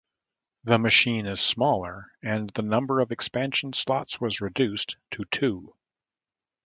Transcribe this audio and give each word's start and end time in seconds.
The 0.63 0.79
machine 0.79 1.27
is 1.27 1.41
smaller 1.41 2.11
and 2.23 2.49
the 2.49 2.63
number 2.63 3.01
of 3.01 3.11
expansion 3.11 3.71
slots 3.73 4.19
was 4.19 4.41
reduced 4.41 4.97
to 5.11 5.25
two. 5.25 5.75